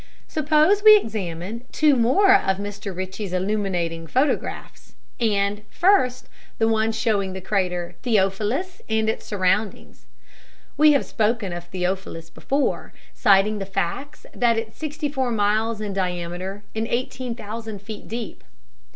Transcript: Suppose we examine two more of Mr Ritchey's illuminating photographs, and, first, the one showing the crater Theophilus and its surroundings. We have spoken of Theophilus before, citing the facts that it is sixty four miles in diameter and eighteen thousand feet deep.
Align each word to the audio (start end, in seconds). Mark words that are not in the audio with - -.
Suppose 0.27 0.81
we 0.81 0.97
examine 0.97 1.63
two 1.71 1.95
more 1.95 2.33
of 2.33 2.57
Mr 2.57 2.91
Ritchey's 2.97 3.33
illuminating 3.33 4.07
photographs, 4.07 4.95
and, 5.19 5.61
first, 5.69 6.27
the 6.57 6.67
one 6.67 6.91
showing 6.91 7.33
the 7.33 7.39
crater 7.39 7.93
Theophilus 8.01 8.81
and 8.89 9.07
its 9.07 9.27
surroundings. 9.27 10.07
We 10.75 10.93
have 10.93 11.05
spoken 11.05 11.53
of 11.53 11.65
Theophilus 11.65 12.31
before, 12.31 12.93
citing 13.13 13.59
the 13.59 13.65
facts 13.67 14.25
that 14.33 14.57
it 14.57 14.69
is 14.69 14.73
sixty 14.75 15.07
four 15.07 15.29
miles 15.29 15.79
in 15.79 15.93
diameter 15.93 16.63
and 16.73 16.87
eighteen 16.87 17.35
thousand 17.35 17.79
feet 17.83 18.07
deep. 18.07 18.43